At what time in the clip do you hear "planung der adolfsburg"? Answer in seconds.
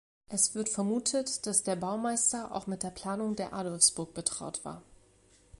2.89-4.15